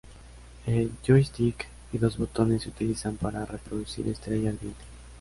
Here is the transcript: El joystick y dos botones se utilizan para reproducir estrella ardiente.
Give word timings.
El 0.65 0.93
joystick 1.03 1.67
y 1.93 1.99
dos 1.99 2.17
botones 2.17 2.63
se 2.63 2.69
utilizan 2.69 3.17
para 3.17 3.45
reproducir 3.45 4.07
estrella 4.07 4.49
ardiente. 4.49 4.81